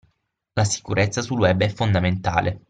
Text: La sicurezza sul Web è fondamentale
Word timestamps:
La 0.53 0.63
sicurezza 0.65 1.21
sul 1.21 1.37
Web 1.37 1.61
è 1.61 1.69
fondamentale 1.69 2.59